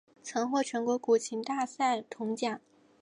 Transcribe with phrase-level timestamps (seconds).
[0.23, 2.59] 曾获全国古琴大赛铜奖。